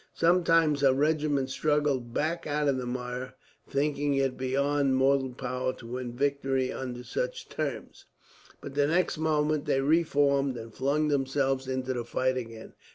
Sometimes 0.15 0.81
a 0.81 0.95
regiment 0.95 1.51
struggled 1.51 2.11
back 2.11 2.47
out 2.47 2.67
of 2.67 2.77
the 2.77 2.87
mire, 2.87 3.35
thinking 3.69 4.15
it 4.15 4.35
beyond 4.35 4.95
mortal 4.95 5.29
power 5.29 5.73
to 5.73 5.85
win 5.85 6.11
victory 6.11 6.71
under 6.71 7.03
such 7.03 7.47
terms; 7.49 8.05
but 8.61 8.73
the 8.73 8.87
next 8.87 9.19
moment 9.19 9.65
they 9.65 9.79
reformed 9.81 10.57
and 10.57 10.73
flung 10.73 11.09
themselves 11.09 11.67
into 11.67 11.93
the 11.93 12.03
fight 12.03 12.35
again. 12.35 12.73